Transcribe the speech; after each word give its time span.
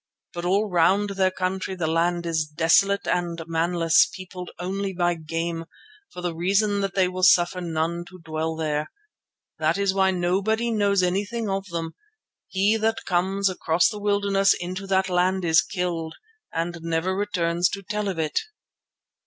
But 0.33 0.45
all 0.45 0.67
round 0.67 1.11
their 1.11 1.29
country 1.29 1.75
the 1.75 1.85
land 1.85 2.25
is 2.25 2.45
desolate 2.47 3.07
and 3.07 3.39
manless, 3.45 4.07
peopled 4.11 4.49
only 4.57 4.93
by 4.93 5.13
game, 5.13 5.65
for 6.11 6.21
the 6.21 6.33
reason 6.33 6.81
that 6.81 6.95
they 6.95 7.07
will 7.07 7.21
suffer 7.21 7.61
none 7.61 8.05
to 8.05 8.17
dwell 8.17 8.55
there. 8.55 8.89
That 9.59 9.77
is 9.77 9.93
why 9.93 10.09
nobody 10.09 10.71
knows 10.71 11.03
anything 11.03 11.47
about 11.47 11.67
them: 11.67 11.93
he 12.47 12.77
that 12.77 13.05
comes 13.05 13.47
across 13.47 13.89
the 13.89 13.99
wilderness 13.99 14.55
into 14.55 14.87
that 14.87 15.07
land 15.07 15.45
is 15.45 15.61
killed 15.61 16.15
and 16.51 16.79
never 16.81 17.15
returns 17.15 17.69
to 17.69 17.83
tell 17.83 18.07
of 18.07 18.17
it. 18.17 18.39